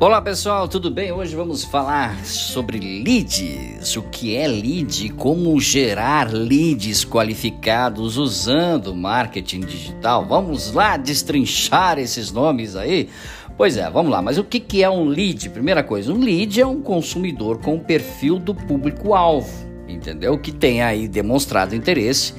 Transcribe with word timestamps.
Olá 0.00 0.20
pessoal, 0.20 0.66
tudo 0.66 0.90
bem? 0.90 1.12
Hoje 1.12 1.36
vamos 1.36 1.62
falar 1.62 2.24
sobre 2.24 2.80
leads. 2.80 3.94
O 3.94 4.02
que 4.02 4.34
é 4.34 4.48
lead? 4.48 5.10
Como 5.10 5.58
gerar 5.60 6.32
leads 6.32 7.04
qualificados 7.04 8.16
usando 8.16 8.92
marketing 8.92 9.60
digital? 9.60 10.26
Vamos 10.26 10.72
lá 10.72 10.96
destrinchar 10.96 12.00
esses 12.00 12.32
nomes 12.32 12.74
aí? 12.74 13.08
Pois 13.56 13.76
é, 13.76 13.88
vamos 13.88 14.10
lá. 14.10 14.20
Mas 14.20 14.36
o 14.36 14.42
que 14.42 14.82
é 14.82 14.90
um 14.90 15.04
lead? 15.04 15.48
Primeira 15.50 15.84
coisa, 15.84 16.12
um 16.12 16.18
lead 16.18 16.60
é 16.60 16.66
um 16.66 16.82
consumidor 16.82 17.60
com 17.60 17.76
o 17.76 17.80
perfil 17.80 18.40
do 18.40 18.52
público-alvo, 18.52 19.48
entendeu? 19.88 20.36
Que 20.36 20.50
tem 20.50 20.82
aí 20.82 21.06
demonstrado 21.06 21.72
interesse 21.72 22.34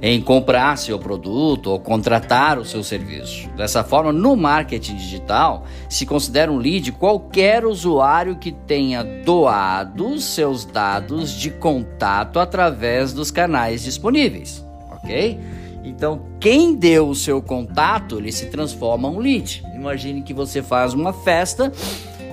em 0.00 0.20
comprar 0.20 0.76
seu 0.76 0.98
produto 0.98 1.70
ou 1.70 1.78
contratar 1.78 2.58
o 2.58 2.64
seu 2.64 2.82
serviço. 2.82 3.48
Dessa 3.56 3.82
forma, 3.82 4.12
no 4.12 4.36
marketing 4.36 4.96
digital, 4.96 5.64
se 5.88 6.04
considera 6.06 6.50
um 6.50 6.58
lead 6.58 6.92
qualquer 6.92 7.64
usuário 7.64 8.36
que 8.36 8.52
tenha 8.52 9.02
doado 9.02 10.18
seus 10.20 10.64
dados 10.64 11.32
de 11.32 11.50
contato 11.50 12.38
através 12.38 13.12
dos 13.12 13.30
canais 13.30 13.82
disponíveis, 13.82 14.64
ok? 14.90 15.38
Então, 15.84 16.20
quem 16.40 16.74
deu 16.74 17.08
o 17.08 17.14
seu 17.14 17.40
contato, 17.40 18.18
ele 18.18 18.32
se 18.32 18.46
transforma 18.46 19.08
um 19.08 19.18
lead. 19.18 19.64
Imagine 19.72 20.20
que 20.22 20.34
você 20.34 20.60
faz 20.60 20.92
uma 20.92 21.12
festa 21.12 21.72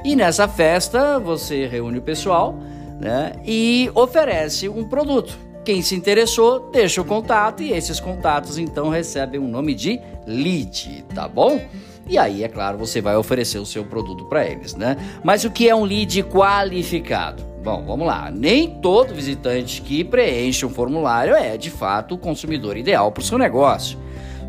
e 0.04 0.16
nessa 0.16 0.48
festa 0.48 1.20
você 1.20 1.68
reúne 1.68 2.00
o 2.00 2.02
pessoal 2.02 2.58
né, 3.00 3.34
e 3.46 3.92
oferece 3.94 4.68
um 4.68 4.84
produto. 4.84 5.38
Quem 5.64 5.82
se 5.82 5.96
interessou, 5.96 6.70
deixa 6.72 7.02
o 7.02 7.06
contato 7.06 7.64
e 7.64 7.72
esses 7.72 7.98
contatos 7.98 8.58
então 8.58 8.90
recebem 8.90 9.40
o 9.40 9.44
um 9.44 9.48
nome 9.48 9.74
de 9.74 9.98
lead, 10.28 11.06
tá 11.16 11.26
bom? 11.26 11.62
E 12.06 12.18
aí, 12.18 12.44
é 12.44 12.50
claro, 12.50 12.78
você 12.78 13.00
vai 13.00 13.16
oferecer 13.16 13.60
o 13.60 13.66
seu 13.66 13.86
produto 13.86 14.26
para 14.26 14.46
eles, 14.46 14.76
né? 14.76 14.98
Mas 15.24 15.46
o 15.46 15.52
que 15.52 15.70
é 15.70 15.74
um 15.74 15.86
lead 15.86 16.22
qualificado? 16.24 17.44
Bom, 17.64 17.82
vamos 17.86 18.06
lá. 18.06 18.30
Nem 18.30 18.72
todo 18.82 19.14
visitante 19.14 19.82
que 19.82 20.04
preenche 20.04 20.66
um 20.66 20.70
formulário 20.70 21.34
é, 21.34 21.56
de 21.56 21.70
fato, 21.70 22.16
o 22.16 22.18
consumidor 22.18 22.76
ideal 22.76 23.10
para 23.10 23.22
o 23.22 23.24
seu 23.24 23.38
negócio. 23.38 23.98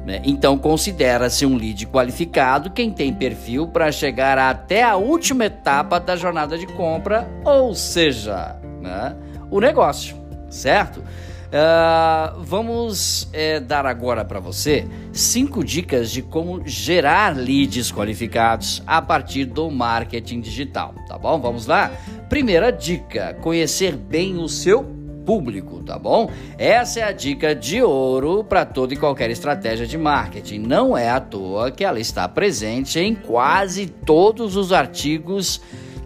Né? 0.05 0.20
Então, 0.25 0.59
considera-se 0.59 1.47
um 1.47 1.57
lead 1.57 1.87
qualificado 1.87 2.70
quem 2.70 2.91
tem 2.91 3.15
perfil 3.15 3.69
para 3.69 3.92
chegar 3.92 4.37
até 4.37 4.83
a 4.83 4.97
última 4.97 5.45
etapa 5.45 6.01
da 6.01 6.17
jornada 6.17 6.59
de 6.59 6.67
compra, 6.67 7.29
ou 7.45 7.73
seja, 7.73 8.57
né? 8.83 9.17
o 9.48 9.61
negócio 9.61 10.23
certo? 10.55 11.01
Uh, 11.01 12.43
vamos 12.43 13.29
é, 13.33 13.61
dar 13.61 13.87
agora 13.87 14.25
para 14.25 14.41
você 14.41 14.89
cinco 15.13 15.63
dicas 15.63 16.11
de 16.11 16.21
como 16.21 16.67
gerar 16.67 17.37
leads 17.37 17.93
qualificados 17.93 18.83
a 18.85 19.01
partir 19.01 19.45
do 19.45 19.71
marketing 19.71 20.41
digital, 20.41 20.95
tá 21.07 21.17
bom? 21.17 21.41
Vamos 21.41 21.67
lá? 21.67 21.93
Primeira 22.29 22.73
dica: 22.73 23.35
conhecer 23.41 23.95
bem 23.95 24.37
o 24.37 24.49
seu 24.49 24.83
público, 25.25 25.83
tá 25.83 25.99
bom? 25.99 26.31
Essa 26.59 27.01
é 27.01 27.03
a 27.05 27.13
dica 27.13 27.55
de 27.55 27.81
ouro 27.83 28.43
para 28.43 28.65
toda 28.65 28.93
e 28.93 28.97
qualquer 28.97 29.31
estratégia 29.31 29.87
de 29.87 29.97
marketing. 29.97 30.59
Não 30.59 30.97
é 30.97 31.09
à 31.09 31.21
toa 31.21 31.71
que 31.71 31.85
ela 31.85 32.01
está 32.01 32.29
presente 32.29 32.99
em 32.99 33.15
quase 33.15 33.87
todos 33.87 34.57
os 34.57 34.73
artigos 34.73 35.61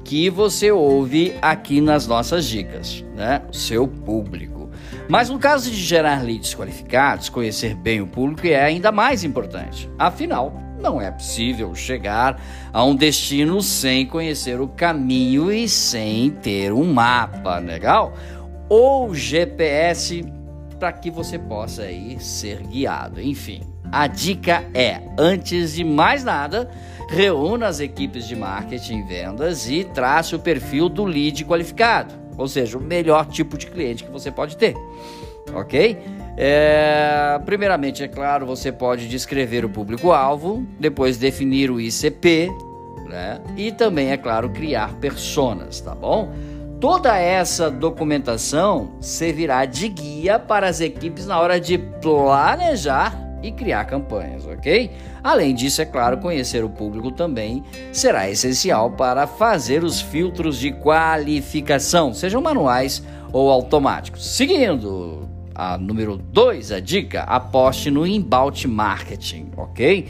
que 0.08 0.30
você 0.30 0.72
ouve 0.72 1.34
aqui 1.42 1.82
nas 1.82 2.06
nossas 2.06 2.46
dicas, 2.46 3.04
né? 3.14 3.42
O 3.50 3.54
seu 3.54 3.86
público. 3.86 4.70
Mas 5.06 5.28
no 5.28 5.38
caso 5.38 5.70
de 5.70 5.76
gerar 5.76 6.24
leads 6.24 6.54
qualificados, 6.54 7.28
conhecer 7.28 7.74
bem 7.74 8.00
o 8.00 8.06
público 8.06 8.46
é 8.46 8.58
ainda 8.58 8.90
mais 8.90 9.22
importante. 9.22 9.86
Afinal, 9.98 10.58
não 10.80 10.98
é 10.98 11.10
possível 11.10 11.74
chegar 11.74 12.40
a 12.72 12.82
um 12.82 12.96
destino 12.96 13.60
sem 13.60 14.06
conhecer 14.06 14.58
o 14.62 14.68
caminho 14.68 15.52
e 15.52 15.68
sem 15.68 16.30
ter 16.30 16.72
um 16.72 16.90
mapa, 16.90 17.58
legal? 17.58 18.14
Ou 18.66 19.14
GPS 19.14 20.24
para 20.80 20.90
que 20.90 21.10
você 21.10 21.38
possa 21.38 21.82
aí 21.82 22.18
ser 22.18 22.62
guiado. 22.62 23.20
Enfim, 23.20 23.60
a 23.92 24.06
dica 24.06 24.64
é, 24.72 25.02
antes 25.18 25.74
de 25.74 25.84
mais 25.84 26.24
nada, 26.24 26.70
reúna 27.08 27.66
as 27.66 27.80
equipes 27.80 28.28
de 28.28 28.36
marketing 28.36 28.98
e 28.98 29.02
vendas 29.02 29.68
e 29.68 29.82
trace 29.82 30.34
o 30.34 30.38
perfil 30.38 30.88
do 30.88 31.04
lead 31.04 31.44
qualificado, 31.44 32.14
ou 32.36 32.46
seja, 32.46 32.76
o 32.76 32.80
melhor 32.80 33.26
tipo 33.26 33.56
de 33.56 33.66
cliente 33.66 34.04
que 34.04 34.10
você 34.10 34.30
pode 34.30 34.56
ter, 34.56 34.76
ok? 35.52 35.98
É, 36.36 37.40
primeiramente, 37.44 38.02
é 38.02 38.08
claro, 38.08 38.46
você 38.46 38.70
pode 38.70 39.08
descrever 39.08 39.64
o 39.64 39.68
público-alvo, 39.68 40.64
depois 40.78 41.16
definir 41.16 41.70
o 41.70 41.80
ICP, 41.80 42.48
né? 43.08 43.40
E 43.56 43.72
também, 43.72 44.12
é 44.12 44.16
claro, 44.16 44.50
criar 44.50 44.94
personas, 44.94 45.80
tá 45.80 45.94
bom? 45.94 46.32
Toda 46.78 47.18
essa 47.18 47.68
documentação 47.68 48.92
servirá 49.00 49.64
de 49.64 49.88
guia 49.88 50.38
para 50.38 50.68
as 50.68 50.80
equipes 50.80 51.26
na 51.26 51.40
hora 51.40 51.58
de 51.58 51.76
planejar 51.76 53.27
e 53.42 53.52
criar 53.52 53.84
campanhas, 53.84 54.46
ok? 54.46 54.90
Além 55.22 55.54
disso, 55.54 55.80
é 55.82 55.84
claro, 55.84 56.18
conhecer 56.18 56.64
o 56.64 56.68
público 56.68 57.10
também 57.10 57.62
será 57.92 58.28
essencial 58.28 58.90
para 58.92 59.26
fazer 59.26 59.84
os 59.84 60.00
filtros 60.00 60.58
de 60.58 60.72
qualificação, 60.72 62.12
sejam 62.12 62.40
manuais 62.40 63.02
ou 63.32 63.50
automáticos. 63.50 64.34
Seguindo 64.34 65.28
a 65.54 65.76
número 65.76 66.16
2, 66.16 66.72
a 66.72 66.80
dica, 66.80 67.22
aposte 67.22 67.90
no 67.90 68.06
inbound 68.06 68.66
marketing, 68.66 69.50
ok? 69.56 70.08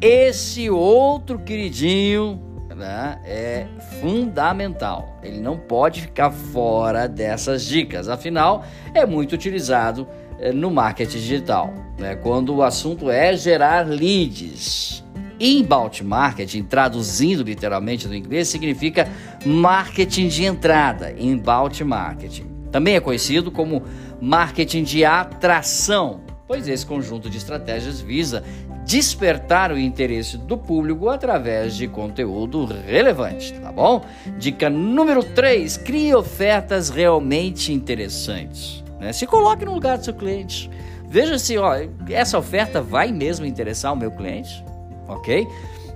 Esse 0.00 0.70
outro 0.70 1.38
queridinho 1.38 2.49
né, 2.80 3.20
é 3.24 3.66
fundamental. 4.00 5.18
Ele 5.22 5.38
não 5.38 5.58
pode 5.58 6.00
ficar 6.00 6.30
fora 6.30 7.06
dessas 7.06 7.64
dicas, 7.64 8.08
afinal, 8.08 8.64
é 8.94 9.04
muito 9.04 9.34
utilizado 9.34 10.08
eh, 10.38 10.50
no 10.50 10.70
marketing 10.70 11.18
digital, 11.18 11.74
né? 11.98 12.16
quando 12.16 12.54
o 12.56 12.62
assunto 12.62 13.10
é 13.10 13.36
gerar 13.36 13.86
leads. 13.86 15.04
Inbound 15.38 16.04
marketing, 16.04 16.64
traduzindo 16.64 17.42
literalmente 17.42 18.08
do 18.08 18.14
inglês, 18.14 18.48
significa 18.48 19.08
marketing 19.44 20.28
de 20.28 20.44
entrada, 20.44 21.14
inbound 21.18 21.82
marketing. 21.84 22.46
Também 22.70 22.94
é 22.94 23.00
conhecido 23.00 23.50
como 23.50 23.82
marketing 24.20 24.82
de 24.82 25.04
atração, 25.04 26.20
pois 26.46 26.68
esse 26.68 26.84
conjunto 26.84 27.30
de 27.30 27.38
estratégias 27.38 28.00
visa 28.00 28.44
despertar 28.90 29.70
o 29.70 29.78
interesse 29.78 30.36
do 30.36 30.58
público 30.58 31.08
através 31.08 31.76
de 31.76 31.86
conteúdo 31.86 32.64
relevante, 32.64 33.52
tá 33.52 33.70
bom? 33.70 34.04
Dica 34.36 34.68
número 34.68 35.22
3: 35.22 35.76
crie 35.76 36.12
ofertas 36.12 36.90
realmente 36.90 37.72
interessantes. 37.72 38.82
Né? 38.98 39.12
Se 39.12 39.28
coloque 39.28 39.64
no 39.64 39.74
lugar 39.74 39.96
do 39.96 40.04
seu 40.04 40.14
cliente. 40.14 40.68
Veja 41.06 41.38
se 41.38 41.56
ó, 41.56 41.72
essa 42.08 42.36
oferta 42.36 42.82
vai 42.82 43.12
mesmo 43.12 43.46
interessar 43.46 43.92
o 43.92 43.96
meu 43.96 44.10
cliente, 44.10 44.64
ok? 45.06 45.46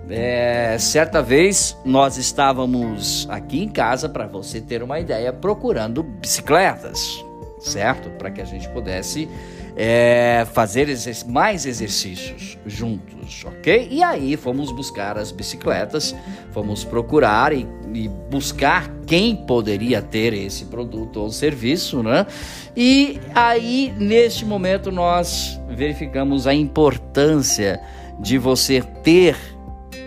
É, 0.09 0.77
certa 0.79 1.21
vez 1.21 1.77
nós 1.85 2.17
estávamos 2.17 3.27
aqui 3.29 3.61
em 3.61 3.69
casa, 3.69 4.09
para 4.09 4.29
você 4.29 4.61
ter 4.61 4.85
uma 4.85 5.01
ideia, 5.01 5.33
procurando 5.33 6.03
bicicletas, 6.03 7.25
certo? 7.65 8.11
Para 8.11 8.31
que 8.31 8.41
a 8.41 8.45
gente 8.45 8.69
pudesse 8.69 9.29
é, 9.77 10.47
fazer 10.53 10.89
mais 11.27 11.67
exercícios 11.67 12.59
juntos, 12.67 13.45
ok? 13.45 13.89
E 13.91 14.03
aí 14.03 14.37
fomos 14.37 14.71
buscar 14.71 15.19
as 15.19 15.33
bicicletas, 15.33 16.15
fomos 16.53 16.85
procurar 16.85 17.53
e, 17.53 17.67
e, 17.93 18.09
buscar 18.31 18.89
quem 19.07 19.35
poderia 19.35 20.01
ter 20.01 20.33
esse 20.33 20.67
produto 20.67 21.21
ou 21.21 21.31
serviço, 21.31 22.03
né? 22.03 22.27
E 22.77 23.21
aí, 23.35 23.93
neste 23.99 24.45
momento, 24.45 24.93
nós 24.93 25.61
verificamos 25.69 26.47
a 26.47 26.55
importância 26.55 27.81
de 28.21 28.39
você 28.39 28.81
ter 29.03 29.54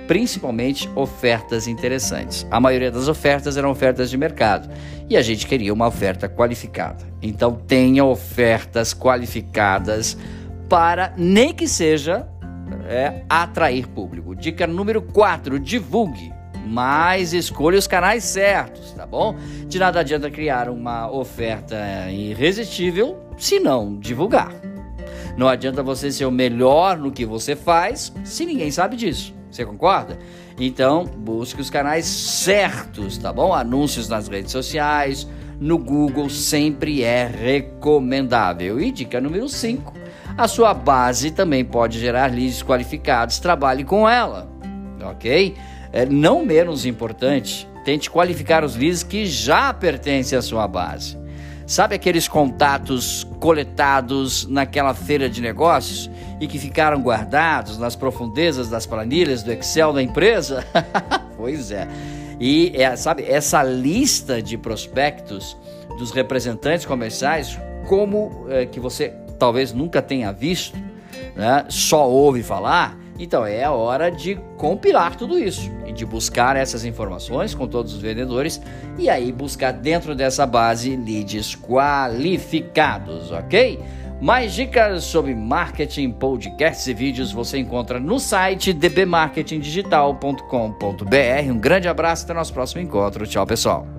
principalmente 0.07 0.89
ofertas 0.95 1.67
interessantes. 1.67 2.47
A 2.49 2.59
maioria 2.59 2.89
das 2.89 3.07
ofertas 3.07 3.57
eram 3.57 3.69
ofertas 3.69 4.09
de 4.09 4.17
mercado 4.17 4.69
e 5.09 5.17
a 5.17 5.21
gente 5.21 5.45
queria 5.45 5.73
uma 5.73 5.87
oferta 5.87 6.29
qualificada. 6.29 7.05
Então 7.21 7.53
tenha 7.53 8.05
ofertas 8.05 8.93
qualificadas 8.93 10.17
para 10.69 11.13
nem 11.17 11.53
que 11.53 11.67
seja 11.67 12.27
é, 12.87 13.23
atrair 13.29 13.87
público. 13.87 14.35
Dica 14.35 14.65
número 14.65 15.01
4: 15.01 15.59
divulgue. 15.59 16.35
Mas 16.69 17.31
escolha 17.31 17.79
os 17.79 17.87
canais 17.87 18.25
certos, 18.25 18.91
tá 18.91 19.05
bom? 19.05 19.37
De 19.67 19.79
nada 19.79 20.01
adianta 20.01 20.29
criar 20.29 20.67
uma 20.67 21.09
oferta 21.09 21.77
irresistível 22.11 23.17
se 23.37 23.57
não 23.57 23.97
divulgar. 23.97 24.51
Não 25.37 25.47
adianta 25.47 25.81
você 25.81 26.11
ser 26.11 26.25
o 26.25 26.31
melhor 26.31 26.97
no 26.97 27.09
que 27.09 27.25
você 27.25 27.55
faz 27.55 28.11
se 28.25 28.45
ninguém 28.45 28.69
sabe 28.69 28.97
disso. 28.97 29.33
Você 29.57 29.65
concorda? 29.65 30.19
Então, 30.59 31.03
busque 31.03 31.59
os 31.59 31.69
canais 31.69 32.05
certos, 32.05 33.17
tá 33.17 33.33
bom? 33.33 33.53
Anúncios 33.53 34.07
nas 34.07 34.27
redes 34.27 34.51
sociais, 34.51 35.27
no 35.59 35.77
Google 35.77 36.29
sempre 36.29 37.03
é 37.03 37.25
recomendável. 37.25 38.79
E 38.79 38.91
dica 38.91 39.19
número 39.19 39.49
5: 39.49 39.93
a 40.37 40.47
sua 40.47 40.73
base 40.73 41.31
também 41.31 41.65
pode 41.65 41.99
gerar 41.99 42.31
leads 42.31 42.61
qualificados, 42.61 43.39
trabalhe 43.39 43.83
com 43.83 44.07
ela, 44.07 44.47
ok? 45.03 45.55
é, 45.91 46.05
não 46.05 46.45
menos 46.45 46.85
importante, 46.85 47.67
tente 47.83 48.09
qualificar 48.09 48.63
os 48.63 48.75
leads 48.75 49.03
que 49.03 49.25
já 49.25 49.73
pertencem 49.73 50.37
à 50.37 50.41
sua 50.41 50.67
base. 50.67 51.17
Sabe 51.67 51.95
aqueles 51.95 52.29
contatos 52.29 53.27
coletados 53.41 54.47
naquela 54.47 54.93
feira 54.93 55.29
de 55.29 55.41
negócios 55.41 56.09
e 56.39 56.47
que 56.47 56.57
ficaram 56.57 57.01
guardados 57.01 57.77
nas 57.77 57.93
profundezas 57.93 58.69
das 58.69 58.85
planilhas 58.85 59.43
do 59.43 59.51
Excel 59.51 59.91
da 59.91 60.01
empresa? 60.01 60.65
pois 61.35 61.69
é. 61.69 61.85
E 62.39 62.71
é, 62.73 62.95
sabe, 62.95 63.23
essa 63.23 63.61
lista 63.63 64.41
de 64.41 64.57
prospectos 64.57 65.57
dos 65.97 66.11
representantes 66.11 66.85
comerciais, 66.85 67.59
como 67.85 68.45
é, 68.47 68.65
que 68.65 68.79
você 68.79 69.13
talvez 69.37 69.73
nunca 69.73 70.01
tenha 70.01 70.31
visto, 70.31 70.77
né? 71.35 71.65
só 71.67 72.09
ouve 72.09 72.43
falar, 72.43 72.97
então 73.19 73.45
é 73.45 73.63
a 73.63 73.71
hora 73.71 74.09
de 74.09 74.35
compilar 74.57 75.15
tudo 75.15 75.39
isso 75.39 75.71
e 75.85 75.91
de 75.91 76.05
buscar 76.05 76.55
essas 76.55 76.85
informações 76.85 77.53
com 77.53 77.67
todos 77.67 77.93
os 77.93 78.01
vendedores 78.01 78.61
e 78.97 79.09
aí 79.09 79.31
buscar 79.31 79.71
dentro 79.71 80.15
dessa 80.15 80.45
base 80.45 80.95
leads 80.95 81.55
qualificados, 81.55 83.31
ok? 83.31 83.79
Mais 84.19 84.53
dicas 84.53 85.03
sobre 85.03 85.35
marketing, 85.35 86.11
podcasts 86.11 86.87
e 86.87 86.93
vídeos 86.93 87.31
você 87.31 87.59
encontra 87.59 87.99
no 87.99 88.19
site 88.19 88.73
dbmarketingdigital.com.br. 88.73 91.51
Um 91.51 91.59
grande 91.59 91.87
abraço 91.87 92.25
até 92.25 92.33
nosso 92.33 92.51
próximo 92.51 92.81
encontro. 92.81 93.27
Tchau, 93.27 93.45
pessoal. 93.45 93.96